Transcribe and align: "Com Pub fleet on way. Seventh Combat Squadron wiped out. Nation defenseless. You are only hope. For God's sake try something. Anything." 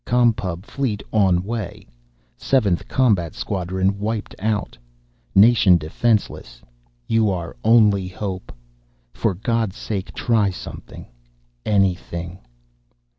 "Com 0.03 0.33
Pub 0.33 0.65
fleet 0.65 1.03
on 1.13 1.43
way. 1.43 1.87
Seventh 2.35 2.87
Combat 2.87 3.35
Squadron 3.35 3.99
wiped 3.99 4.33
out. 4.39 4.75
Nation 5.35 5.77
defenseless. 5.77 6.59
You 7.07 7.29
are 7.29 7.55
only 7.63 8.07
hope. 8.07 8.51
For 9.13 9.35
God's 9.35 9.75
sake 9.75 10.11
try 10.15 10.49
something. 10.49 11.05
Anything." 11.67 12.39